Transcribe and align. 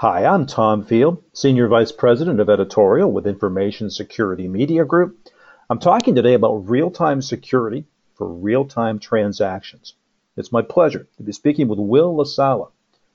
Hi, 0.00 0.24
I'm 0.24 0.46
Tom 0.46 0.82
Field, 0.86 1.22
Senior 1.34 1.68
Vice 1.68 1.92
President 1.92 2.40
of 2.40 2.48
Editorial 2.48 3.12
with 3.12 3.26
Information 3.26 3.90
Security 3.90 4.48
Media 4.48 4.82
Group. 4.82 5.28
I'm 5.68 5.78
talking 5.78 6.14
today 6.14 6.32
about 6.32 6.70
real 6.70 6.90
time 6.90 7.20
security 7.20 7.84
for 8.14 8.26
real 8.26 8.64
time 8.64 8.98
transactions. 8.98 9.92
It's 10.38 10.52
my 10.52 10.62
pleasure 10.62 11.06
to 11.18 11.22
be 11.22 11.32
speaking 11.32 11.68
with 11.68 11.78
Will 11.78 12.16
LaSala. 12.16 12.70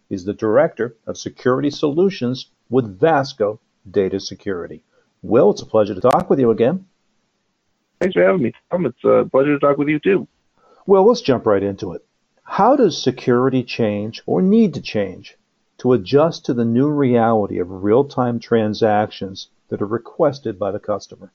He's 0.10 0.26
the 0.26 0.34
Director 0.36 0.96
of 1.08 1.18
Security 1.18 1.72
Solutions 1.72 2.52
with 2.70 3.00
Vasco 3.00 3.60
Data 3.90 4.20
Security. 4.20 4.84
Will, 5.24 5.50
it's 5.50 5.64
a 5.64 5.66
pleasure 5.66 5.96
to 5.96 6.02
talk 6.02 6.30
with 6.30 6.40
you 6.40 6.52
again. 6.52 6.86
Thanks 8.00 8.14
for 8.14 8.22
having 8.22 8.44
me, 8.44 8.54
Tom. 8.70 8.86
It's 8.86 9.04
a 9.04 9.28
pleasure 9.32 9.58
to 9.58 9.60
talk 9.60 9.80
with 9.80 9.88
you 9.88 9.98
too. 9.98 10.28
Well, 10.86 11.08
let's 11.08 11.22
jump 11.22 11.48
right 11.48 11.64
into 11.64 11.94
it. 11.94 12.06
How 12.44 12.76
does 12.76 13.02
security 13.02 13.64
change 13.64 14.22
or 14.28 14.44
need 14.44 14.76
to 14.76 14.82
change 14.82 15.36
to 15.86 15.94
adjust 15.94 16.46
to 16.46 16.54
the 16.56 16.66
new 16.66 16.90
reality 16.90 17.60
of 17.60 17.70
real-time 17.70 18.40
transactions 18.40 19.50
that 19.70 19.84
are 19.84 19.86
requested 19.86 20.58
by 20.58 20.72
the 20.72 20.80
customer? 20.80 21.32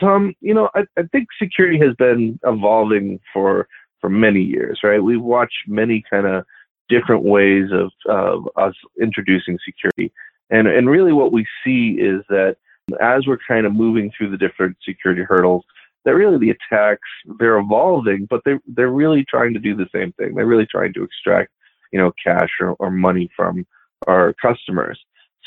Tom, 0.00 0.34
you 0.40 0.54
know, 0.54 0.70
I, 0.74 0.84
I 0.96 1.02
think 1.12 1.28
security 1.38 1.78
has 1.78 1.94
been 1.96 2.38
evolving 2.42 3.20
for 3.34 3.68
for 4.00 4.08
many 4.08 4.40
years, 4.40 4.80
right? 4.82 5.02
We've 5.02 5.20
watched 5.20 5.58
many 5.66 6.02
kind 6.08 6.26
of 6.26 6.46
different 6.88 7.22
ways 7.22 7.66
of, 7.70 7.90
of 8.06 8.48
us 8.56 8.72
introducing 8.98 9.58
security. 9.62 10.10
And, 10.48 10.66
and 10.66 10.88
really 10.88 11.12
what 11.12 11.32
we 11.32 11.44
see 11.62 11.98
is 12.00 12.24
that 12.30 12.56
as 12.98 13.26
we're 13.26 13.38
kind 13.46 13.66
of 13.66 13.74
moving 13.74 14.10
through 14.16 14.30
the 14.30 14.38
different 14.38 14.78
security 14.82 15.22
hurdles, 15.22 15.64
that 16.06 16.14
really 16.14 16.38
the 16.38 16.56
attacks, 16.56 17.06
they're 17.38 17.58
evolving, 17.58 18.24
but 18.24 18.40
they, 18.46 18.54
they're 18.68 18.88
really 18.88 19.22
trying 19.28 19.52
to 19.52 19.60
do 19.60 19.76
the 19.76 19.88
same 19.94 20.12
thing. 20.12 20.34
They're 20.34 20.46
really 20.46 20.64
trying 20.64 20.94
to 20.94 21.02
extract 21.02 21.50
you 21.92 21.98
know, 21.98 22.12
cash 22.24 22.50
or, 22.60 22.72
or 22.78 22.90
money 22.90 23.30
from 23.36 23.66
our 24.06 24.34
customers. 24.34 24.98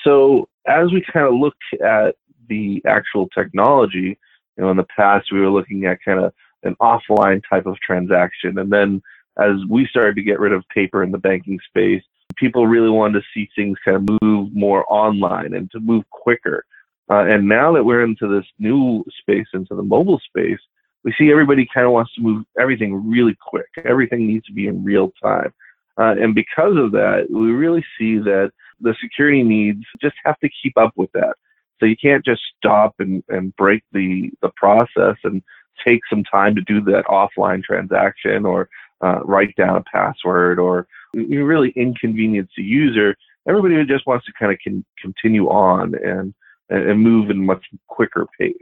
So 0.03 0.47
as 0.67 0.91
we 0.91 1.03
kind 1.11 1.25
of 1.25 1.33
look 1.33 1.55
at 1.83 2.15
the 2.49 2.81
actual 2.85 3.27
technology, 3.29 4.17
you 4.57 4.63
know, 4.63 4.71
in 4.71 4.77
the 4.77 4.87
past 4.95 5.31
we 5.31 5.39
were 5.39 5.49
looking 5.49 5.85
at 5.85 5.99
kind 6.03 6.19
of 6.19 6.33
an 6.63 6.75
offline 6.81 7.41
type 7.49 7.65
of 7.65 7.77
transaction, 7.79 8.57
and 8.57 8.71
then 8.71 9.01
as 9.39 9.55
we 9.69 9.87
started 9.87 10.15
to 10.15 10.21
get 10.21 10.39
rid 10.39 10.53
of 10.53 10.63
paper 10.69 11.03
in 11.03 11.11
the 11.11 11.17
banking 11.17 11.59
space, 11.67 12.03
people 12.35 12.67
really 12.67 12.89
wanted 12.89 13.19
to 13.19 13.25
see 13.33 13.49
things 13.55 13.77
kind 13.83 13.97
of 13.97 14.21
move 14.21 14.53
more 14.53 14.85
online 14.91 15.53
and 15.53 15.71
to 15.71 15.79
move 15.79 16.03
quicker. 16.09 16.65
Uh, 17.09 17.25
and 17.25 17.47
now 17.47 17.73
that 17.73 17.83
we're 17.83 18.03
into 18.03 18.27
this 18.27 18.45
new 18.59 19.03
space, 19.19 19.47
into 19.53 19.75
the 19.75 19.83
mobile 19.83 20.19
space, 20.19 20.59
we 21.03 21.13
see 21.17 21.31
everybody 21.31 21.67
kind 21.73 21.85
of 21.85 21.91
wants 21.91 22.13
to 22.15 22.21
move 22.21 22.45
everything 22.59 23.09
really 23.09 23.35
quick. 23.45 23.67
Everything 23.83 24.25
needs 24.25 24.45
to 24.45 24.53
be 24.53 24.67
in 24.67 24.83
real 24.83 25.11
time. 25.21 25.53
Uh, 25.97 26.15
and 26.19 26.33
because 26.33 26.75
of 26.77 26.91
that, 26.91 27.27
we 27.29 27.51
really 27.51 27.85
see 27.97 28.17
that 28.17 28.51
the 28.81 28.95
security 29.01 29.43
needs 29.43 29.83
just 30.01 30.15
have 30.23 30.39
to 30.39 30.49
keep 30.61 30.77
up 30.77 30.91
with 30.95 31.11
that. 31.13 31.35
So 31.79 31.85
you 31.85 31.95
can't 31.95 32.25
just 32.25 32.41
stop 32.57 32.95
and, 32.99 33.23
and 33.29 33.55
break 33.55 33.83
the, 33.91 34.31
the 34.41 34.49
process 34.55 35.17
and 35.23 35.41
take 35.85 36.01
some 36.09 36.23
time 36.23 36.55
to 36.55 36.61
do 36.61 36.81
that 36.81 37.05
offline 37.05 37.63
transaction 37.63 38.45
or 38.45 38.69
uh, 39.01 39.19
write 39.23 39.55
down 39.55 39.75
a 39.75 39.83
password 39.83 40.59
or 40.59 40.87
you 41.13 41.45
really 41.45 41.73
inconvenience 41.75 42.49
the 42.55 42.63
user. 42.63 43.15
Everybody 43.47 43.83
just 43.85 44.07
wants 44.07 44.25
to 44.25 44.33
kind 44.39 44.51
of 44.51 44.59
con- 44.63 44.85
continue 44.99 45.47
on 45.47 45.93
and, 45.95 46.33
and 46.69 46.99
move 47.01 47.29
in 47.29 47.45
much 47.45 47.65
quicker 47.87 48.25
pace. 48.39 48.55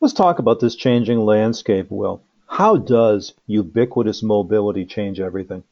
Let's 0.00 0.14
talk 0.14 0.38
about 0.38 0.60
this 0.60 0.74
changing 0.74 1.18
landscape, 1.18 1.86
Will. 1.90 2.22
How 2.48 2.76
does 2.76 3.34
ubiquitous 3.46 4.22
mobility 4.22 4.84
change 4.86 5.20
everything? 5.20 5.64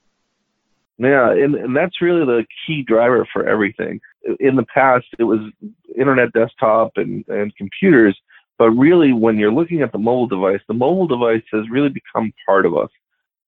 Yeah, 0.98 1.32
and, 1.32 1.54
and 1.56 1.76
that's 1.76 2.00
really 2.00 2.24
the 2.24 2.44
key 2.66 2.82
driver 2.82 3.26
for 3.32 3.46
everything. 3.46 4.00
In 4.38 4.56
the 4.56 4.66
past, 4.72 5.06
it 5.18 5.24
was 5.24 5.40
internet 5.98 6.32
desktop 6.32 6.92
and, 6.96 7.24
and 7.28 7.54
computers, 7.56 8.16
but 8.58 8.70
really 8.70 9.12
when 9.12 9.36
you're 9.36 9.52
looking 9.52 9.82
at 9.82 9.92
the 9.92 9.98
mobile 9.98 10.28
device, 10.28 10.60
the 10.68 10.74
mobile 10.74 11.08
device 11.08 11.42
has 11.52 11.68
really 11.68 11.88
become 11.88 12.32
part 12.46 12.64
of 12.64 12.76
us. 12.76 12.90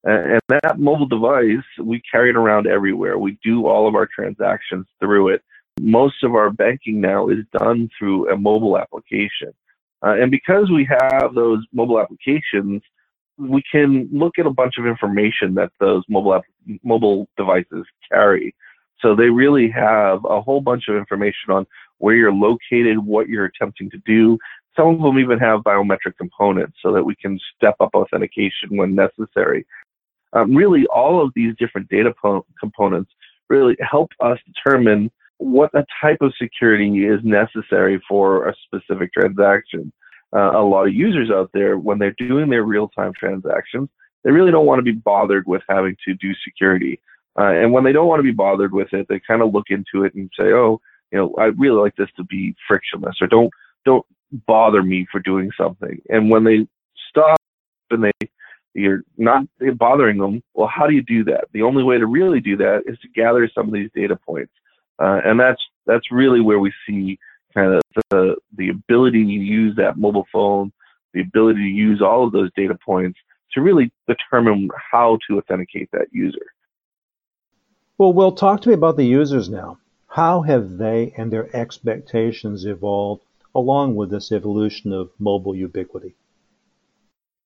And, 0.05 0.41
that 0.49 0.79
mobile 0.79 1.07
device, 1.07 1.65
we 1.83 2.01
carry 2.11 2.31
it 2.31 2.37
around 2.37 2.67
everywhere. 2.67 3.19
We 3.19 3.39
do 3.43 3.67
all 3.67 3.89
of 3.89 3.95
our 3.95 4.07
transactions 4.07 4.87
through 5.01 5.31
it. 5.31 5.43
Most 5.81 6.23
of 6.23 6.35
our 6.35 6.51
banking 6.51 7.01
now 7.01 7.29
is 7.29 7.45
done 7.59 7.91
through 7.99 8.31
a 8.31 8.37
mobile 8.37 8.79
application. 8.79 9.53
Uh, 10.05 10.15
and 10.21 10.31
because 10.31 10.71
we 10.71 10.85
have 10.85 11.35
those 11.35 11.65
mobile 11.73 12.01
applications, 12.01 12.83
we 13.39 13.63
can 13.71 14.09
look 14.13 14.39
at 14.39 14.47
a 14.47 14.51
bunch 14.51 14.75
of 14.79 14.87
information 14.87 15.55
that 15.55 15.71
those 15.81 16.03
mobile 16.09 16.35
app, 16.35 16.43
mobile 16.83 17.29
devices 17.37 17.85
carry. 18.11 18.55
So 19.01 19.15
they 19.15 19.29
really 19.29 19.71
have 19.71 20.25
a 20.25 20.41
whole 20.41 20.61
bunch 20.61 20.85
of 20.89 20.97
information 20.97 21.51
on 21.51 21.67
where 21.99 22.15
you're 22.15 22.33
located, 22.33 22.99
what 22.99 23.29
you're 23.29 23.45
attempting 23.45 23.91
to 23.91 23.99
do. 24.07 24.39
Some 24.77 24.89
of 24.89 25.01
them 25.01 25.19
even 25.19 25.39
have 25.39 25.61
biometric 25.61 26.17
components 26.19 26.79
so 26.83 26.93
that 26.93 27.05
we 27.05 27.15
can 27.17 27.39
step 27.57 27.77
up 27.81 27.91
authentication 27.95 28.71
when 28.71 28.95
necessary. 28.95 29.67
Um, 30.33 30.55
really, 30.55 30.87
all 30.87 31.25
of 31.25 31.33
these 31.35 31.55
different 31.59 31.89
data 31.89 32.13
po- 32.21 32.47
components 32.59 33.11
really 33.49 33.77
help 33.81 34.11
us 34.21 34.39
determine 34.47 35.11
what 35.39 35.71
the 35.73 35.85
type 36.01 36.19
of 36.21 36.33
security 36.41 37.07
is 37.07 37.21
necessary 37.23 38.03
for 38.09 38.49
a 38.49 38.55
specific 38.65 39.13
transaction 39.13 39.93
uh, 40.37 40.53
a 40.55 40.63
lot 40.63 40.87
of 40.87 40.95
users 40.95 41.31
out 41.31 41.51
there 41.55 41.79
when 41.79 41.99
they're 41.99 42.15
doing 42.19 42.51
their 42.51 42.65
real-time 42.65 43.13
transactions, 43.19 43.89
they 44.23 44.31
really 44.31 44.51
don't 44.51 44.67
want 44.67 44.79
to 44.79 44.83
be 44.83 44.93
bothered 44.93 45.47
with 45.47 45.63
having 45.69 45.97
to 46.05 46.15
do 46.15 46.33
security. 46.45 47.01
Uh, 47.39 47.53
and 47.53 47.73
when 47.73 47.85
they 47.85 47.93
don't 47.93 48.09
want 48.09 48.19
to 48.19 48.25
be 48.25 48.33
bothered 48.33 48.73
with 48.73 48.93
it, 48.93 49.07
they 49.09 49.21
kind 49.27 49.43
of 49.43 49.55
look 49.55 49.67
into 49.71 50.05
it 50.05 50.15
and 50.15 50.31
say, 50.39 50.53
"Oh, 50.53 50.81
you 51.13 51.19
know, 51.19 51.35
I 51.39 51.47
really 51.47 51.81
like 51.81 51.97
this 51.97 52.09
to 52.17 52.25
be 52.25 52.55
frictionless," 52.69 53.17
or 53.21 53.27
"Don't 53.29 53.51
don't 53.85 54.05
bother 54.47 54.83
me 54.83 55.07
for 55.11 55.21
doing 55.21 55.51
something." 55.57 56.01
And 56.09 56.31
when 56.31 56.45
they 56.45 56.67
stop 57.09 57.39
and 57.91 58.05
they 58.05 58.29
you're 58.75 59.03
not 59.17 59.45
bothering 59.77 60.19
them, 60.19 60.43
well, 60.55 60.69
how 60.69 60.87
do 60.87 60.95
you 60.95 61.03
do 61.03 61.25
that? 61.25 61.45
The 61.53 61.63
only 61.63 61.83
way 61.83 61.97
to 61.99 62.07
really 62.07 62.41
do 62.41 62.59
that 62.59 62.83
is 62.87 62.99
to 62.99 63.09
gather 63.09 63.49
some 63.55 63.69
of 63.69 63.73
these 63.73 63.91
data 63.95 64.17
points, 64.17 64.53
uh, 64.99 65.21
and 65.25 65.39
that's 65.39 65.63
that's 65.87 66.11
really 66.11 66.41
where 66.41 66.59
we 66.59 66.73
see 66.87 67.19
kind 67.57 67.75
of 67.75 67.83
the, 68.11 68.37
the 68.57 68.69
ability 68.69 69.25
to 69.25 69.31
use 69.31 69.75
that 69.77 69.97
mobile 69.97 70.27
phone, 70.33 70.73
the 71.15 71.23
ability 71.23 71.61
to 71.61 71.77
use 71.77 72.03
all 72.03 72.27
of 72.27 72.33
those 72.33 72.51
data 72.57 72.77
points 72.85 73.19
to 73.53 73.63
really 73.63 73.91
determine 74.07 74.69
how 74.93 75.19
to 75.27 75.39
authenticate 75.39 75.89
that 75.93 76.09
user. 76.13 76.47
Well, 77.99 78.13
Will, 78.13 78.33
talk 78.33 78.61
to 78.63 78.69
me 78.69 78.75
about 78.75 78.97
the 78.97 79.05
users 79.05 79.49
now. 79.49 79.79
How 80.09 80.43
have 80.43 80.77
they 80.77 81.15
and 81.17 81.33
their 81.33 81.55
expectations 81.57 82.67
evolved 82.67 83.23
along 83.55 83.97
with 83.97 84.11
this 84.11 84.31
evolution 84.31 84.93
of 84.93 85.11
mobile 85.19 85.55
ubiquity? 85.55 86.15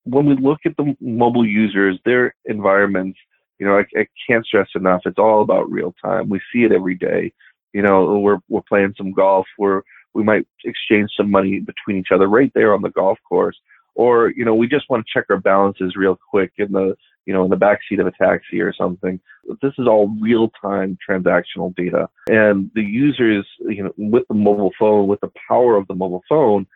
When 0.05 0.27
we 0.27 0.35
look 0.35 0.61
at 0.67 0.77
the 0.77 0.97
mobile 1.01 1.47
users, 1.47 2.01
their 2.05 2.35
environments, 2.47 3.19
you 3.61 3.67
know, 3.67 3.79
I, 3.79 3.85
I 3.97 4.07
can't 4.27 4.45
stress 4.45 4.69
enough, 4.75 5.03
it's 5.05 5.19
all 5.19 5.43
about 5.43 5.71
real 5.71 5.95
time. 6.03 6.29
We 6.29 6.41
see 6.53 6.65
it 6.65 6.73
every 6.73 6.97
day. 6.97 7.33
You 7.73 7.83
know, 7.83 8.19
we're, 8.19 8.39
we're 8.49 8.63
playing 8.63 8.95
some 8.97 9.13
golf, 9.13 9.47
we're 9.57 9.83
we 10.15 10.23
might 10.23 10.47
exchange 10.65 11.11
some 11.17 11.31
money 11.31 11.61
between 11.61 11.97
each 11.97 12.13
other 12.13 12.29
right 12.29 12.53
there 12.55 12.75
on 12.75 12.83
the 12.83 12.91
golf 12.91 13.19
course. 13.29 13.57
Or, 13.95 14.31
you 14.31 14.45
know, 14.45 14.55
we 14.55 14.69
just 14.69 14.89
want 14.89 15.05
to 15.05 15.13
check 15.13 15.27
our 15.31 15.41
balances 15.41 15.97
real 15.97 16.19
quick 16.31 16.53
in 16.59 16.73
the, 16.73 16.97
you 17.27 17.35
know, 17.35 17.45
in 17.45 17.51
the 17.51 17.57
backseat 17.57 18.01
of 18.01 18.07
a 18.07 18.13
taxi 18.13 18.61
or 18.61 18.73
something. 18.73 19.21
This 19.61 19.73
is 19.79 19.87
all 19.87 20.15
real 20.21 20.51
time 20.63 20.97
transactional 21.09 21.75
data. 21.75 22.09
And 22.29 22.71
the 22.75 22.83
users, 22.83 23.47
you 23.61 23.85
know, 23.85 23.93
with 23.97 24.27
the 24.29 24.35
mobile 24.35 24.73
phone, 24.79 25.09
with 25.09 25.21
the 25.21 25.33
power 25.49 25.77
of 25.77 25.87
the 25.89 25.95
mobile 25.95 26.23
phone, 26.29 26.67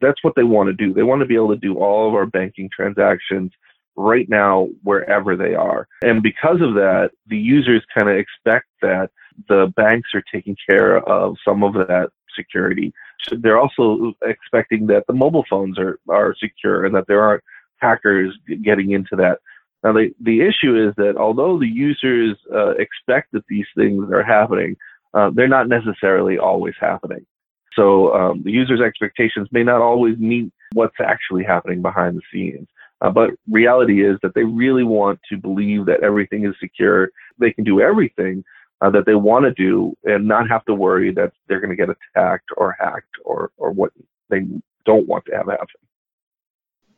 that's 0.00 0.22
what 0.22 0.34
they 0.34 0.44
want 0.44 0.68
to 0.68 0.72
do. 0.72 0.94
They 0.94 1.02
want 1.02 1.20
to 1.20 1.26
be 1.26 1.34
able 1.34 1.50
to 1.50 1.56
do 1.56 1.78
all 1.78 2.08
of 2.08 2.14
our 2.14 2.26
banking 2.26 2.70
transactions 2.74 3.52
right 3.96 4.28
now 4.28 4.68
wherever 4.82 5.36
they 5.36 5.54
are. 5.54 5.86
And 6.02 6.22
because 6.22 6.60
of 6.60 6.74
that, 6.74 7.10
the 7.26 7.36
users 7.36 7.84
kind 7.96 8.08
of 8.08 8.16
expect 8.16 8.66
that 8.80 9.10
the 9.48 9.72
banks 9.76 10.10
are 10.14 10.24
taking 10.32 10.56
care 10.68 10.98
of 10.98 11.36
some 11.46 11.62
of 11.62 11.74
that 11.74 12.10
security. 12.36 12.92
They're 13.30 13.60
also 13.60 14.12
expecting 14.22 14.86
that 14.88 15.04
the 15.06 15.12
mobile 15.14 15.44
phones 15.48 15.78
are, 15.78 15.98
are 16.08 16.34
secure 16.38 16.84
and 16.84 16.94
that 16.94 17.06
there 17.06 17.22
aren't 17.22 17.44
hackers 17.78 18.36
getting 18.62 18.92
into 18.92 19.16
that. 19.16 19.38
Now, 19.82 19.92
the, 19.92 20.14
the 20.20 20.40
issue 20.40 20.88
is 20.88 20.94
that 20.96 21.16
although 21.16 21.58
the 21.58 21.66
users 21.66 22.36
uh, 22.54 22.70
expect 22.70 23.32
that 23.32 23.44
these 23.48 23.66
things 23.76 24.10
are 24.12 24.22
happening, 24.22 24.76
uh, 25.14 25.30
they're 25.34 25.48
not 25.48 25.68
necessarily 25.68 26.38
always 26.38 26.74
happening. 26.80 27.26
So 27.74 28.14
um, 28.14 28.42
the 28.44 28.50
user's 28.50 28.80
expectations 28.80 29.48
may 29.50 29.64
not 29.64 29.80
always 29.80 30.18
meet 30.18 30.52
what's 30.72 30.96
actually 31.00 31.44
happening 31.44 31.82
behind 31.82 32.16
the 32.16 32.22
scenes. 32.32 32.68
Uh, 33.00 33.10
but 33.10 33.30
reality 33.50 34.06
is 34.06 34.16
that 34.22 34.34
they 34.34 34.44
really 34.44 34.84
want 34.84 35.18
to 35.28 35.36
believe 35.36 35.86
that 35.86 36.02
everything 36.02 36.46
is 36.46 36.54
secure. 36.60 37.10
They 37.38 37.52
can 37.52 37.64
do 37.64 37.80
everything, 37.80 38.44
uh, 38.82 38.90
that 38.90 39.06
they 39.06 39.14
want 39.14 39.44
to 39.44 39.52
do 39.52 39.96
and 40.04 40.26
not 40.26 40.48
have 40.48 40.64
to 40.64 40.74
worry 40.74 41.12
that 41.12 41.32
they're 41.46 41.60
going 41.60 41.70
to 41.70 41.76
get 41.76 41.88
attacked 41.88 42.50
or 42.56 42.76
hacked 42.78 43.14
or, 43.24 43.52
or 43.56 43.70
what 43.70 43.92
they 44.28 44.40
don't 44.84 45.06
want 45.06 45.24
to 45.26 45.36
have 45.36 45.46
happen. 45.46 45.66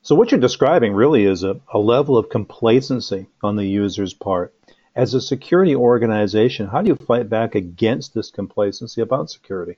So 0.01 0.15
what 0.15 0.31
you're 0.31 0.41
describing 0.41 0.95
really 0.95 1.25
is 1.25 1.45
a, 1.45 1.61
a 1.73 1.79
level 1.79 2.17
of 2.17 2.31
complacency 2.31 3.27
on 3.43 3.57
the 3.57 3.67
user's 3.67 4.15
part. 4.15 4.55
As 4.97 5.13
a 5.13 5.21
security 5.21 5.75
organization, 5.75 6.69
how 6.69 6.83
do 6.83 6.89
you 6.89 6.97
fight 6.97 7.29
back 7.29 7.55
against 7.55 8.15
this 8.15 8.31
complacency 8.31 9.01
about 9.01 9.31
security? 9.31 9.77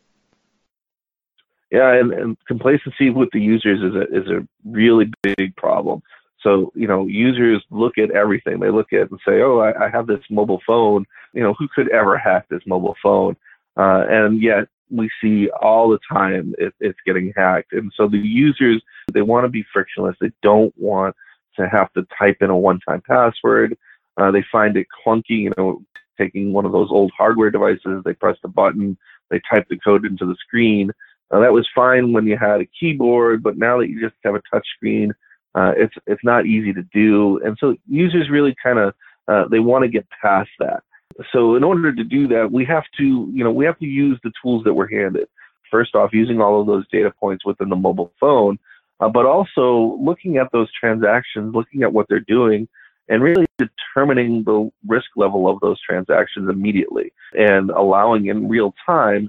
Yeah, 1.73 1.93
and, 1.93 2.13
and 2.13 2.37
complacency 2.47 3.11
with 3.11 3.31
the 3.33 3.41
users 3.41 3.81
is 3.81 3.95
a 3.95 4.03
is 4.17 4.29
a 4.29 4.47
really 4.65 5.11
big 5.23 5.57
problem. 5.57 6.03
So, 6.43 6.71
you 6.77 6.87
know, 6.87 7.07
users 7.07 7.65
look 7.71 7.99
at 7.99 8.13
everything. 8.13 8.61
They 8.61 8.71
look 8.71 8.93
at 8.93 9.11
and 9.11 9.19
say, 9.27 9.41
oh, 9.41 9.59
I, 9.59 9.87
I 9.87 9.89
have 9.91 10.07
this 10.07 10.21
mobile 10.31 10.61
phone. 10.65 11.05
You 11.37 11.43
know, 11.43 11.55
who 11.59 11.69
could 11.69 11.89
ever 11.91 12.17
hack 12.17 12.47
this 12.49 12.63
mobile 12.67 12.97
phone? 13.03 13.37
Uh, 13.77 14.05
and 14.09 14.43
yet 14.43 14.69
we 14.91 15.11
see 15.21 15.49
all 15.51 15.91
the 15.91 15.99
time 16.11 16.55
it, 16.59 16.75
it's 16.81 16.99
getting 17.07 17.33
hacked. 17.37 17.73
And 17.73 17.93
so 17.97 18.09
the 18.09 18.19
users, 18.19 18.83
they 19.13 19.23
want 19.23 19.45
to 19.45 19.49
be 19.49 19.65
frictionless. 19.73 20.17
They 20.21 20.33
don't 20.43 20.75
want 20.79 21.15
to 21.57 21.69
have 21.69 21.93
to 21.95 22.07
type 22.19 22.39
in 22.41 22.51
a 22.51 22.57
one-time 22.57 23.03
password. 23.07 23.77
Uh, 24.17 24.31
they 24.31 24.45
find 24.51 24.77
it 24.77 24.87
clunky, 25.05 25.43
you 25.45 25.53
know, 25.57 25.83
taking 26.19 26.53
one 26.53 26.65
of 26.65 26.73
those 26.73 26.89
old 26.91 27.13
hardware 27.17 27.51
devices, 27.51 28.03
they 28.05 28.15
press 28.15 28.37
the 28.43 28.49
button, 28.49 28.97
they 29.31 29.41
type 29.51 29.67
the 29.69 29.79
code 29.79 30.07
into 30.07 30.25
the 30.25 30.37
screen. 30.47 30.91
Uh, 31.31 31.41
that 31.41 31.53
was 31.53 31.69
fine 31.75 32.13
when 32.13 32.27
you 32.27 32.37
had 32.39 32.61
a 32.61 32.69
keyboard, 32.79 33.43
but 33.43 33.59
now 33.59 33.79
that 33.79 33.89
you 33.89 34.01
just 34.01 34.15
have 34.25 34.35
a 34.35 34.43
touch 34.53 34.67
screen, 34.77 35.13
uh, 35.55 35.73
it's 35.77 35.95
it's 36.07 36.23
not 36.23 36.47
easy 36.47 36.73
to 36.73 36.83
do. 36.93 37.41
And 37.45 37.57
so 37.59 37.77
users 37.89 38.31
really 38.31 38.55
kind 38.63 38.79
of 38.79 38.95
uh, 39.27 39.49
they 39.49 39.59
want 39.59 39.83
to 39.83 39.89
get 39.89 40.07
past 40.23 40.51
that. 40.61 40.83
So 41.33 41.57
in 41.57 41.65
order 41.65 41.95
to 41.95 42.05
do 42.05 42.29
that, 42.29 42.51
we 42.51 42.65
have 42.67 42.85
to 42.99 43.31
you 43.33 43.45
know 43.45 43.53
we 43.53 43.65
have 43.65 43.79
to 43.79 43.87
use 43.87 44.19
the 44.23 44.33
tools 44.43 44.65
that 44.65 44.75
we're 44.75 44.91
handed. 44.91 45.29
First 45.71 45.95
off, 45.95 46.11
using 46.13 46.41
all 46.41 46.61
of 46.61 46.67
those 46.67 46.87
data 46.89 47.11
points 47.11 47.45
within 47.45 47.69
the 47.69 47.77
mobile 47.77 48.13
phone, 48.21 48.59
uh, 49.01 49.09
but 49.09 49.27
also 49.27 49.99
looking 50.01 50.37
at 50.37 50.53
those 50.53 50.69
transactions, 50.73 51.55
looking 51.55 51.83
at 51.83 51.93
what 51.93 52.07
they're 52.09 52.21
doing, 52.21 52.69
and 53.09 53.23
really 53.23 53.47
determining 53.59 54.45
the 54.45 54.71
risk 54.87 55.09
level 55.17 55.49
of 55.49 55.61
those 55.61 55.81
transactions 55.81 56.49
immediately 56.49 57.13
and 57.33 57.71
allowing 57.71 58.27
in 58.27 58.49
real 58.49 58.75
time 58.85 59.29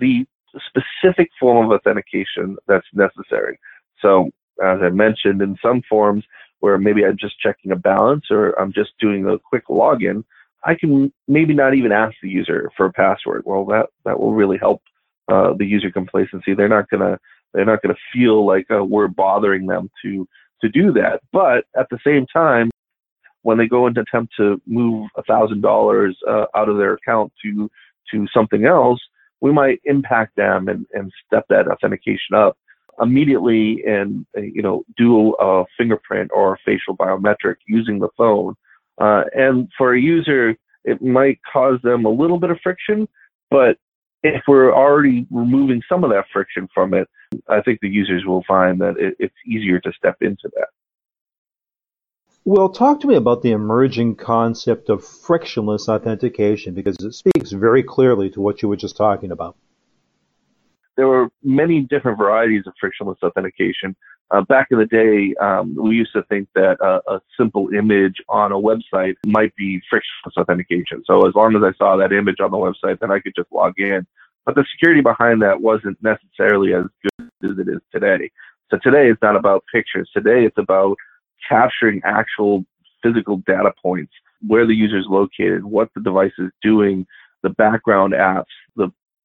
the 0.00 0.26
specific 0.66 1.30
form 1.38 1.70
of 1.70 1.72
authentication 1.72 2.56
that's 2.66 2.86
necessary. 2.92 3.58
So, 4.00 4.30
as 4.62 4.78
I 4.82 4.90
mentioned, 4.90 5.40
in 5.42 5.56
some 5.62 5.82
forms 5.88 6.24
where 6.60 6.78
maybe 6.78 7.04
I'm 7.04 7.16
just 7.18 7.38
checking 7.40 7.72
a 7.72 7.76
balance 7.76 8.24
or 8.30 8.52
I'm 8.60 8.72
just 8.72 8.90
doing 9.00 9.26
a 9.26 9.38
quick 9.38 9.66
login, 9.66 10.24
I 10.64 10.74
can 10.74 11.12
maybe 11.26 11.54
not 11.54 11.74
even 11.74 11.92
ask 11.92 12.14
the 12.22 12.28
user 12.28 12.70
for 12.76 12.86
a 12.86 12.92
password. 12.92 13.42
Well, 13.44 13.64
that 13.66 13.86
that 14.04 14.18
will 14.18 14.34
really 14.34 14.58
help 14.58 14.82
uh, 15.28 15.54
the 15.58 15.66
user 15.66 15.90
complacency. 15.90 16.54
They're 16.54 16.68
not 16.68 16.88
gonna 16.90 17.18
they're 17.52 17.64
not 17.64 17.82
gonna 17.82 17.96
feel 18.12 18.46
like 18.46 18.66
uh, 18.70 18.84
we're 18.84 19.08
bothering 19.08 19.66
them 19.66 19.90
to 20.04 20.26
to 20.62 20.68
do 20.68 20.92
that. 20.92 21.20
But 21.32 21.64
at 21.76 21.88
the 21.90 21.98
same 22.06 22.26
time, 22.32 22.70
when 23.42 23.58
they 23.58 23.66
go 23.66 23.86
and 23.86 23.96
attempt 23.98 24.34
to 24.36 24.60
move 24.66 25.08
a 25.16 25.22
thousand 25.24 25.64
uh, 25.64 25.68
dollars 25.68 26.16
out 26.28 26.68
of 26.68 26.76
their 26.76 26.94
account 26.94 27.32
to 27.44 27.70
to 28.12 28.26
something 28.34 28.64
else, 28.64 29.00
we 29.40 29.52
might 29.52 29.80
impact 29.84 30.36
them 30.36 30.68
and, 30.68 30.86
and 30.92 31.12
step 31.26 31.44
that 31.48 31.68
authentication 31.68 32.34
up 32.34 32.56
immediately 33.00 33.82
and 33.86 34.26
you 34.36 34.62
know 34.62 34.84
do 34.96 35.34
a 35.40 35.64
fingerprint 35.76 36.30
or 36.34 36.54
a 36.54 36.58
facial 36.64 36.96
biometric 36.96 37.56
using 37.66 37.98
the 37.98 38.08
phone. 38.16 38.54
Uh, 39.00 39.24
and 39.34 39.68
for 39.76 39.94
a 39.94 40.00
user, 40.00 40.56
it 40.84 41.02
might 41.02 41.38
cause 41.50 41.80
them 41.82 42.04
a 42.04 42.10
little 42.10 42.38
bit 42.38 42.50
of 42.50 42.58
friction, 42.62 43.08
but 43.50 43.78
if 44.22 44.42
we're 44.46 44.72
already 44.72 45.26
removing 45.30 45.82
some 45.88 46.04
of 46.04 46.10
that 46.10 46.26
friction 46.32 46.68
from 46.72 46.94
it, 46.94 47.08
I 47.48 47.60
think 47.60 47.80
the 47.80 47.88
users 47.88 48.24
will 48.24 48.44
find 48.46 48.80
that 48.80 48.96
it, 48.98 49.16
it's 49.18 49.34
easier 49.46 49.80
to 49.80 49.92
step 49.92 50.16
into 50.20 50.50
that. 50.54 50.68
Well, 52.44 52.68
talk 52.68 53.00
to 53.00 53.06
me 53.06 53.14
about 53.14 53.42
the 53.42 53.52
emerging 53.52 54.16
concept 54.16 54.88
of 54.88 55.04
frictionless 55.04 55.88
authentication 55.88 56.74
because 56.74 56.96
it 57.00 57.12
speaks 57.12 57.52
very 57.52 57.84
clearly 57.84 58.30
to 58.30 58.40
what 58.40 58.62
you 58.62 58.68
were 58.68 58.76
just 58.76 58.96
talking 58.96 59.30
about. 59.30 59.56
There 60.96 61.08
were 61.08 61.28
many 61.42 61.80
different 61.80 62.18
varieties 62.18 62.64
of 62.66 62.74
frictionless 62.78 63.18
authentication. 63.22 63.96
Uh, 64.30 64.42
back 64.42 64.68
in 64.70 64.78
the 64.78 64.86
day, 64.86 65.34
um, 65.40 65.74
we 65.74 65.94
used 65.96 66.12
to 66.14 66.22
think 66.24 66.48
that 66.54 66.80
uh, 66.80 67.00
a 67.06 67.20
simple 67.38 67.68
image 67.74 68.16
on 68.28 68.52
a 68.52 68.56
website 68.56 69.14
might 69.26 69.54
be 69.56 69.80
frictionless 69.90 70.36
authentication. 70.38 71.02
So 71.06 71.26
as 71.26 71.34
long 71.34 71.54
as 71.56 71.62
I 71.62 71.72
saw 71.76 71.96
that 71.96 72.12
image 72.12 72.40
on 72.40 72.50
the 72.50 72.56
website, 72.56 72.98
then 73.00 73.10
I 73.10 73.20
could 73.20 73.34
just 73.36 73.52
log 73.52 73.74
in. 73.78 74.06
But 74.44 74.54
the 74.54 74.64
security 74.72 75.02
behind 75.02 75.42
that 75.42 75.60
wasn't 75.60 75.98
necessarily 76.02 76.74
as 76.74 76.84
good 77.02 77.30
as 77.50 77.58
it 77.58 77.68
is 77.68 77.80
today. 77.92 78.30
So 78.70 78.78
today 78.82 79.10
it's 79.10 79.22
not 79.22 79.36
about 79.36 79.64
pictures. 79.72 80.10
Today 80.14 80.44
it's 80.44 80.58
about 80.58 80.96
capturing 81.46 82.00
actual 82.04 82.64
physical 83.02 83.38
data 83.46 83.72
points, 83.82 84.12
where 84.46 84.66
the 84.66 84.74
user 84.74 84.98
is 84.98 85.06
located, 85.08 85.64
what 85.64 85.90
the 85.94 86.00
device 86.00 86.32
is 86.38 86.50
doing, 86.62 87.06
the 87.42 87.50
background 87.50 88.14
apps, 88.14 88.44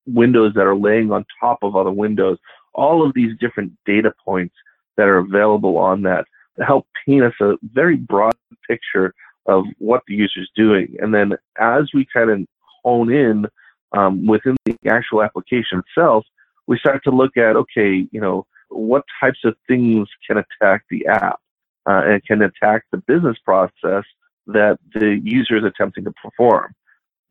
windows 0.08 0.54
that 0.56 0.66
are 0.66 0.76
laying 0.76 1.12
on 1.12 1.26
top 1.40 1.60
of 1.62 1.76
other 1.76 1.92
windows, 1.92 2.38
all 2.74 3.06
of 3.06 3.14
these 3.14 3.38
different 3.40 3.72
data 3.86 4.14
points 4.24 4.56
that 4.98 5.08
are 5.08 5.18
available 5.18 5.78
on 5.78 6.02
that 6.04 6.26
help 6.66 6.88
paint 7.06 7.24
us 7.24 7.34
a 7.42 7.54
very 7.74 7.96
broad 7.96 8.36
picture 8.68 9.14
of 9.46 9.64
what 9.78 10.02
the 10.08 10.16
user 10.16 10.42
is 10.42 10.50
doing. 10.56 10.96
And 11.00 11.14
then 11.14 11.34
as 11.60 11.90
we 11.94 12.06
kind 12.12 12.30
of 12.30 12.46
hone 12.84 13.12
in 13.12 13.46
um, 13.92 14.26
within 14.26 14.56
the 14.66 14.76
actual 14.88 15.24
application 15.24 15.82
itself, 15.88 16.26
we 16.68 16.78
start 16.78 17.04
to 17.04 17.12
look 17.12 17.38
at, 17.38 17.56
okay, 17.56 18.08
you 18.12 18.20
know, 18.20 18.46
what 18.70 19.04
types 19.22 19.40
of 19.46 19.56
things 19.68 20.08
can 20.28 20.38
attack 20.38 20.84
the 20.90 21.06
app? 21.08 21.40
uh, 21.88 22.02
and 22.06 22.26
can 22.26 22.42
attack 22.42 22.84
the 22.92 22.98
business 22.98 23.38
process 23.44 24.04
that 24.46 24.78
the 24.94 25.20
user 25.24 25.58
is 25.58 25.64
attempting 25.64 26.04
to 26.04 26.12
perform. 26.22 26.74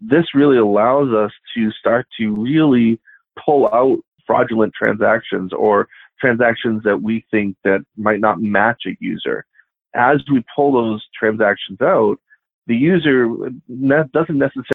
This 0.00 0.26
really 0.34 0.58
allows 0.58 1.12
us 1.12 1.32
to 1.54 1.70
start 1.72 2.06
to 2.18 2.34
really 2.34 3.00
pull 3.44 3.68
out 3.72 3.98
fraudulent 4.26 4.72
transactions 4.74 5.52
or 5.52 5.88
transactions 6.20 6.82
that 6.84 7.00
we 7.00 7.24
think 7.30 7.56
that 7.64 7.84
might 7.96 8.20
not 8.20 8.40
match 8.40 8.82
a 8.86 8.96
user. 9.00 9.44
As 9.94 10.18
we 10.30 10.44
pull 10.54 10.72
those 10.72 11.04
transactions 11.18 11.80
out, 11.80 12.18
the 12.66 12.76
user 12.76 13.28
doesn't 13.68 14.38
necessarily 14.38 14.66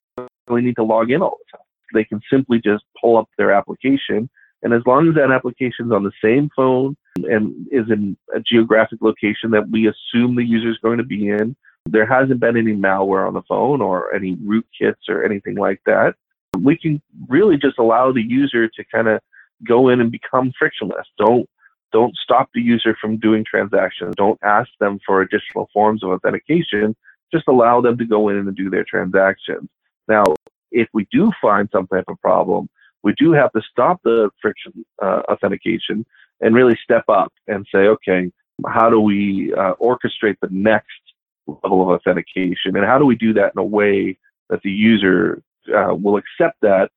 need 0.50 0.76
to 0.78 0.84
log 0.84 1.12
in 1.12 1.22
all 1.22 1.38
the 1.38 1.58
time. 1.58 1.66
They 1.94 2.06
can 2.06 2.22
simply 2.32 2.60
just 2.60 2.84
pull 3.00 3.18
up 3.18 3.30
their 3.38 3.52
application 3.52 4.30
and 4.64 4.74
as 4.74 4.82
long 4.86 5.10
as 5.10 5.16
that 5.16 5.32
application 5.32 5.88
is 5.88 5.92
on 5.92 6.04
the 6.04 6.12
same 6.24 6.50
phone 6.56 6.96
and 7.16 7.68
is 7.72 7.90
in 7.90 8.16
a 8.34 8.40
geographic 8.40 9.00
location 9.02 9.52
that 9.52 9.70
we 9.70 9.88
assume 9.88 10.36
the 10.36 10.46
user 10.46 10.70
is 10.70 10.78
going 10.78 11.00
to 11.00 11.04
be 11.04 11.30
in, 11.30 11.56
there 11.90 12.06
hasn't 12.06 12.40
been 12.40 12.58
any 12.58 12.74
malware 12.74 13.28
on 13.28 13.34
the 13.34 13.42
phone 13.44 13.82
or 13.82 14.14
any 14.14 14.36
rootkits 14.38 15.10
or 15.10 15.24
anything 15.24 15.56
like 15.56 15.82
that. 15.86 16.16
We 16.58 16.78
can 16.78 17.02
really 17.28 17.58
just 17.58 17.80
allow 17.80 18.12
the 18.12 18.22
user 18.22 18.68
to 18.68 18.84
kind 18.92 19.08
of 19.08 19.22
go 19.68 19.90
in 19.90 20.02
and 20.02 20.12
become 20.12 20.52
frictionless. 20.58 21.08
Don't 21.18 21.48
don't 21.92 22.16
stop 22.24 22.50
the 22.54 22.62
user 22.62 22.96
from 23.02 23.18
doing 23.18 23.44
transactions. 23.44 24.16
Don't 24.16 24.40
ask 24.44 24.70
them 24.80 25.00
for 25.06 25.22
additional 25.22 25.70
forms 25.74 26.04
of 26.04 26.12
authentication. 26.12 26.96
Just 27.34 27.50
allow 27.50 27.82
them 27.82 27.98
to 27.98 28.06
go 28.06 28.30
in 28.30 28.38
and 28.38 28.56
do 28.56 28.70
their 28.70 28.86
transactions. 28.86 29.68
Now, 30.08 30.24
if 30.72 30.88
we 30.94 31.06
do 31.12 31.32
find 31.42 31.68
some 31.72 31.88
type 31.88 32.06
of 32.08 32.20
problem, 32.22 32.70
we 33.04 33.14
do 33.18 33.34
have 33.34 33.52
to 33.54 33.62
stop 33.70 34.00
the 34.04 34.30
friction 34.42 34.86
uh, 35.02 35.24
authentication 35.30 36.06
and 36.40 36.56
really 36.56 36.78
step 36.82 37.04
up 37.10 37.34
and 37.48 37.68
say, 37.74 37.80
okay, 37.80 38.32
how 38.68 38.90
do 38.90 39.00
we 39.00 39.54
uh, 39.54 39.74
orchestrate 39.82 40.38
the 40.42 40.50
next 40.50 41.01
level 41.48 41.82
of 41.82 41.90
authentication, 41.90 42.76
and 42.76 42.86
how 42.86 42.98
do 42.98 43.06
we 43.06 43.16
do 43.16 43.34
that 43.34 43.52
in 43.56 43.60
a 43.60 43.64
way 43.64 44.18
that 44.50 44.62
the 44.64 44.72
user 44.72 45.42
uh, 45.76 45.94
will 45.94 46.18
accept 46.18 46.60
that 46.62 46.90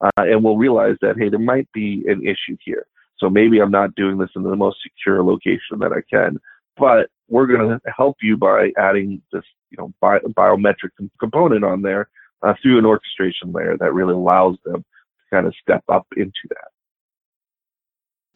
uh, 0.00 0.10
and 0.16 0.42
will 0.42 0.56
realize 0.56 0.96
that 1.02 1.16
hey, 1.18 1.28
there 1.28 1.38
might 1.38 1.70
be 1.72 2.04
an 2.06 2.22
issue 2.22 2.56
here. 2.64 2.86
So 3.18 3.28
maybe 3.28 3.60
I'm 3.60 3.70
not 3.70 3.94
doing 3.94 4.16
this 4.18 4.30
in 4.34 4.42
the 4.42 4.56
most 4.56 4.78
secure 4.82 5.22
location 5.22 5.78
that 5.80 5.92
I 5.92 6.00
can, 6.10 6.38
but 6.78 7.10
we're 7.28 7.46
going 7.46 7.68
to 7.68 7.80
help 7.96 8.16
you 8.22 8.36
by 8.36 8.70
adding 8.78 9.20
this, 9.32 9.44
you 9.70 9.76
know, 9.78 9.92
bi- 10.00 10.20
biometric 10.20 10.90
component 11.18 11.64
on 11.64 11.82
there 11.82 12.08
uh, 12.42 12.54
through 12.62 12.78
an 12.78 12.86
orchestration 12.86 13.52
layer 13.52 13.76
that 13.78 13.92
really 13.92 14.14
allows 14.14 14.56
them 14.64 14.76
to 14.76 15.36
kind 15.36 15.46
of 15.46 15.54
step 15.60 15.84
up 15.88 16.06
into 16.16 16.32
that. 16.48 16.68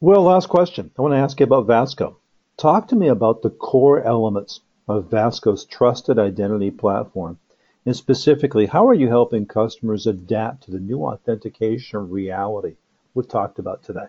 Well, 0.00 0.22
last 0.22 0.48
question. 0.48 0.90
I 0.98 1.02
want 1.02 1.14
to 1.14 1.18
ask 1.18 1.40
you 1.40 1.44
about 1.44 1.66
Vasco. 1.66 2.18
Talk 2.58 2.88
to 2.88 2.96
me 2.96 3.08
about 3.08 3.42
the 3.42 3.50
core 3.50 4.02
elements 4.02 4.60
of 4.88 5.10
Vasco's 5.10 5.64
trusted 5.64 6.18
identity 6.18 6.70
platform. 6.70 7.38
And 7.86 7.94
specifically, 7.94 8.66
how 8.66 8.88
are 8.88 8.94
you 8.94 9.08
helping 9.08 9.46
customers 9.46 10.06
adapt 10.06 10.64
to 10.64 10.70
the 10.70 10.80
new 10.80 11.04
authentication 11.04 12.10
reality 12.10 12.76
we've 13.14 13.28
talked 13.28 13.58
about 13.58 13.82
today? 13.82 14.06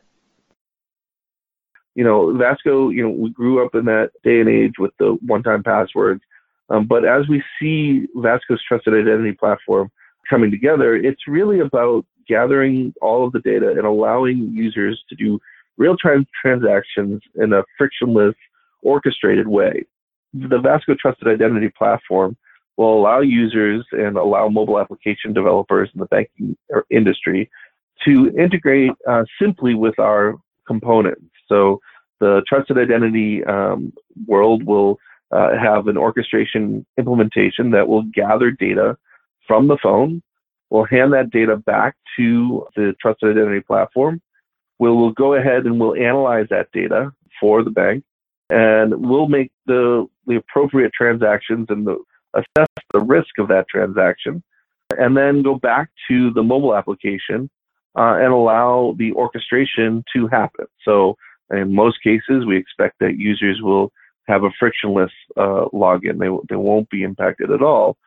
You 1.93 2.03
know, 2.03 2.37
Vasco, 2.37 2.89
you 2.89 3.03
know, 3.03 3.09
we 3.09 3.29
grew 3.29 3.65
up 3.65 3.75
in 3.75 3.85
that 3.85 4.11
day 4.23 4.39
and 4.39 4.49
age 4.49 4.73
with 4.79 4.91
the 4.97 5.17
one 5.21 5.43
time 5.43 5.63
passwords 5.63 6.21
um, 6.69 6.87
but 6.87 7.05
as 7.05 7.27
we 7.27 7.43
see 7.59 8.07
Vasco's 8.15 8.61
trusted 8.67 8.93
identity 8.93 9.33
platform 9.33 9.91
coming 10.29 10.49
together, 10.49 10.95
it's 10.95 11.27
really 11.27 11.59
about 11.59 12.05
gathering 12.27 12.93
all 13.01 13.25
of 13.25 13.33
the 13.33 13.39
data 13.39 13.69
and 13.69 13.85
allowing 13.85 14.51
users 14.51 15.03
to 15.09 15.15
do 15.15 15.39
real-time 15.77 16.25
transactions 16.41 17.21
in 17.35 17.53
a 17.53 17.63
frictionless, 17.77 18.35
orchestrated 18.81 19.47
way. 19.47 19.85
The 20.35 20.59
Vasco 20.59 20.95
Trusted 20.95 21.27
Identity 21.27 21.69
platform 21.69 22.35
will 22.77 22.99
allow 22.99 23.21
users 23.21 23.85
and 23.91 24.17
allow 24.17 24.49
mobile 24.49 24.79
application 24.79 25.33
developers 25.33 25.89
in 25.93 25.99
the 25.99 26.07
banking 26.07 26.57
industry 26.89 27.49
to 28.03 28.29
integrate 28.37 28.91
uh, 29.07 29.23
simply 29.41 29.73
with 29.75 29.97
our 29.97 30.35
components. 30.67 31.25
So 31.47 31.79
the 32.19 32.43
trusted 32.47 32.77
identity 32.77 33.43
um, 33.45 33.93
world 34.27 34.63
will 34.63 34.97
uh, 35.31 35.57
have 35.57 35.87
an 35.87 35.97
orchestration 35.97 36.85
implementation 36.97 37.71
that 37.71 37.87
will 37.87 38.03
gather 38.13 38.51
data 38.51 38.97
from 39.47 39.67
the 39.67 39.77
phone. 39.81 40.21
We'll 40.69 40.85
hand 40.85 41.13
that 41.13 41.29
data 41.31 41.55
back 41.55 41.95
to 42.17 42.67
the 42.75 42.93
trusted 43.01 43.31
identity 43.31 43.61
platform. 43.61 44.21
We'll, 44.79 44.97
we'll 44.97 45.11
go 45.11 45.35
ahead 45.35 45.65
and 45.65 45.79
we'll 45.79 45.95
analyze 45.95 46.47
that 46.49 46.71
data 46.73 47.13
for 47.39 47.63
the 47.63 47.69
bank 47.69 48.03
and 48.49 48.93
we'll 49.07 49.27
make 49.27 49.51
the, 49.65 50.07
the 50.27 50.35
appropriate 50.35 50.91
transactions 50.93 51.67
and 51.69 51.87
the, 51.87 51.97
assess 52.33 52.67
the 52.93 52.99
risk 52.99 53.37
of 53.39 53.47
that 53.47 53.67
transaction 53.69 54.43
and 54.97 55.17
then 55.17 55.41
go 55.41 55.55
back 55.55 55.89
to 56.07 56.31
the 56.31 56.43
mobile 56.43 56.75
application 56.75 57.49
uh, 57.97 58.15
and 58.15 58.31
allow 58.31 58.95
the 58.97 59.11
orchestration 59.13 60.03
to 60.13 60.27
happen. 60.27 60.65
So 60.83 61.15
in 61.51 61.73
most 61.73 61.97
cases, 62.03 62.45
we 62.45 62.57
expect 62.57 62.99
that 62.99 63.17
users 63.17 63.61
will 63.61 63.91
have 64.27 64.43
a 64.43 64.49
frictionless 64.59 65.11
uh, 65.37 65.65
login. 65.73 66.19
They, 66.19 66.29
they 66.49 66.55
won't 66.55 66.89
be 66.89 67.03
impacted 67.03 67.51
at 67.51 67.61
all. 67.61 67.97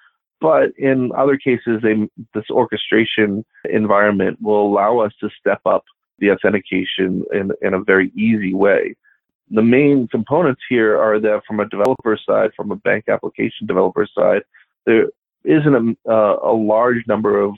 But 0.40 0.70
in 0.76 1.10
other 1.16 1.36
cases, 1.36 1.80
they, 1.82 2.08
this 2.34 2.48
orchestration 2.50 3.44
environment 3.68 4.38
will 4.40 4.66
allow 4.66 4.98
us 4.98 5.12
to 5.20 5.28
step 5.38 5.60
up 5.66 5.84
the 6.20 6.30
authentication 6.30 7.24
in, 7.32 7.50
in 7.62 7.74
a 7.74 7.82
very 7.82 8.12
easy 8.16 8.54
way. 8.54 8.94
The 9.50 9.62
main 9.62 10.08
components 10.08 10.60
here 10.68 10.98
are 10.98 11.18
that 11.20 11.42
from 11.46 11.60
a 11.60 11.68
developer 11.68 12.18
side, 12.26 12.50
from 12.56 12.70
a 12.70 12.76
bank 12.76 13.04
application 13.08 13.66
developer 13.66 14.06
side, 14.14 14.42
there 14.84 15.06
isn't 15.44 15.98
a, 16.06 16.12
a 16.12 16.52
large 16.52 17.06
number 17.06 17.40
of 17.40 17.54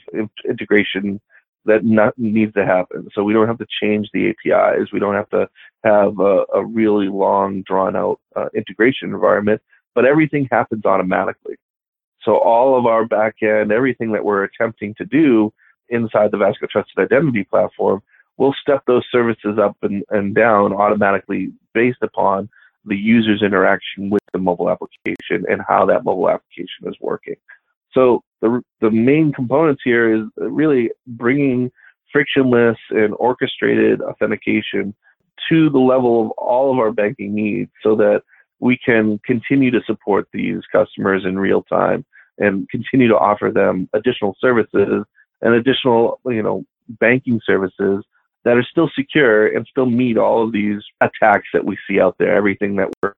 integration 0.47 1.19
that 1.65 1.83
not, 1.83 2.17
needs 2.17 2.53
to 2.53 2.65
happen. 2.65 3.07
So 3.13 3.23
we 3.23 3.33
don't 3.33 3.47
have 3.47 3.59
to 3.59 3.67
change 3.81 4.09
the 4.13 4.29
APIs. 4.29 4.91
We 4.91 4.99
don't 4.99 5.15
have 5.15 5.29
to 5.29 5.49
have 5.83 6.19
a, 6.19 6.45
a 6.53 6.65
really 6.65 7.07
long, 7.07 7.63
drawn 7.63 7.95
out 7.95 8.19
uh, 8.35 8.47
integration 8.55 9.09
environment, 9.09 9.61
but 9.93 10.05
everything 10.05 10.47
happens 10.51 10.85
automatically. 10.85 11.55
So 12.23 12.37
all 12.37 12.77
of 12.77 12.85
our 12.85 13.05
backend, 13.05 13.71
everything 13.71 14.11
that 14.13 14.23
we're 14.23 14.43
attempting 14.43 14.95
to 14.95 15.05
do 15.05 15.53
inside 15.89 16.31
the 16.31 16.37
Vasco 16.37 16.67
Trusted 16.67 16.97
Identity 16.97 17.43
platform, 17.43 18.01
we'll 18.41 18.55
step 18.59 18.81
those 18.87 19.05
services 19.11 19.59
up 19.61 19.77
and, 19.83 20.03
and 20.09 20.33
down 20.33 20.73
automatically 20.73 21.51
based 21.75 22.01
upon 22.01 22.49
the 22.85 22.97
user's 22.97 23.43
interaction 23.43 24.09
with 24.09 24.23
the 24.33 24.39
mobile 24.39 24.67
application 24.67 25.45
and 25.47 25.61
how 25.67 25.85
that 25.85 26.03
mobile 26.03 26.27
application 26.27 26.87
is 26.87 26.95
working. 26.99 27.35
So 27.93 28.23
the, 28.41 28.63
the 28.79 28.89
main 28.89 29.31
components 29.31 29.83
here 29.85 30.11
is 30.11 30.23
really 30.37 30.89
bringing 31.05 31.71
frictionless 32.11 32.77
and 32.89 33.13
orchestrated 33.19 34.01
authentication 34.01 34.95
to 35.47 35.69
the 35.69 35.77
level 35.77 36.25
of 36.25 36.31
all 36.31 36.71
of 36.71 36.79
our 36.79 36.91
banking 36.91 37.35
needs 37.35 37.69
so 37.83 37.95
that 37.97 38.23
we 38.59 38.75
can 38.83 39.19
continue 39.23 39.69
to 39.69 39.81
support 39.85 40.27
these 40.33 40.61
customers 40.71 41.25
in 41.25 41.37
real 41.37 41.61
time 41.61 42.03
and 42.39 42.67
continue 42.69 43.07
to 43.07 43.17
offer 43.17 43.51
them 43.53 43.87
additional 43.93 44.35
services 44.41 45.05
and 45.43 45.53
additional, 45.53 46.19
you 46.25 46.41
know, 46.41 46.65
banking 46.99 47.39
services 47.45 48.03
that 48.43 48.57
are 48.57 48.63
still 48.63 48.89
secure 48.95 49.47
and 49.47 49.67
still 49.69 49.85
meet 49.85 50.17
all 50.17 50.43
of 50.43 50.51
these 50.51 50.81
attacks 51.01 51.47
that 51.53 51.65
we 51.65 51.77
see 51.87 51.99
out 51.99 52.15
there, 52.17 52.35
everything 52.35 52.75
that 52.77 52.89
we're 53.01 53.13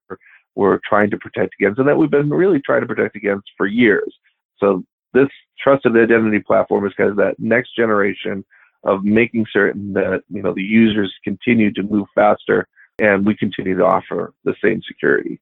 we're 0.56 0.80
trying 0.88 1.10
to 1.10 1.18
protect 1.18 1.56
against 1.60 1.80
and 1.80 1.88
that 1.88 1.98
we've 1.98 2.12
been 2.12 2.30
really 2.30 2.62
trying 2.62 2.82
to 2.82 2.88
protect 2.88 3.16
against 3.16 3.50
for 3.58 3.66
years. 3.66 4.14
So 4.60 4.84
this 5.14 5.30
trusted 5.60 5.98
identity 5.98 6.40
platform 6.40 6.86
is 6.86 6.94
kind 6.94 7.10
of 7.10 7.16
that 7.16 7.40
next 7.40 7.76
generation 7.76 8.46
of 8.84 9.04
making 9.04 9.46
certain 9.52 9.94
that 9.94 10.24
you 10.30 10.42
know 10.42 10.54
the 10.54 10.62
users 10.62 11.14
continue 11.24 11.72
to 11.74 11.84
move 11.84 12.08
faster 12.14 12.68
and 13.00 13.26
we 13.26 13.36
continue 13.36 13.76
to 13.78 13.86
offer 13.86 14.34
the 14.44 14.56
same 14.64 14.82
security. 14.88 15.40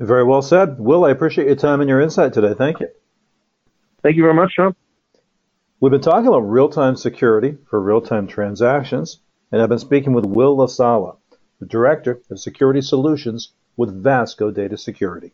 Very 0.00 0.24
well 0.24 0.42
said. 0.42 0.78
Will, 0.78 1.04
I 1.04 1.10
appreciate 1.10 1.46
your 1.46 1.56
time 1.56 1.80
and 1.80 1.88
your 1.88 2.00
insight 2.00 2.32
today. 2.32 2.54
Thank 2.54 2.80
you. 2.80 2.88
Thank 4.02 4.16
you 4.16 4.22
very 4.22 4.34
much, 4.34 4.52
Sean. 4.54 4.74
We've 5.82 5.90
been 5.90 6.00
talking 6.00 6.28
about 6.28 6.48
real-time 6.48 6.94
security 6.94 7.58
for 7.68 7.82
real-time 7.82 8.28
transactions, 8.28 9.18
and 9.50 9.60
I've 9.60 9.68
been 9.68 9.80
speaking 9.80 10.12
with 10.12 10.24
Will 10.24 10.56
LaSala, 10.56 11.16
the 11.58 11.66
Director 11.66 12.22
of 12.30 12.38
Security 12.38 12.80
Solutions 12.80 13.52
with 13.76 14.00
Vasco 14.00 14.52
Data 14.52 14.78
Security. 14.78 15.32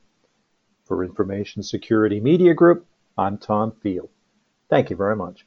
For 0.87 1.05
Information 1.05 1.62
Security 1.62 2.19
Media 2.19 2.55
Group, 2.55 2.87
I'm 3.19 3.37
Tom 3.37 3.73
Field. 3.83 4.09
Thank 4.71 4.88
you 4.88 4.97
very 4.97 5.17
much. 5.17 5.45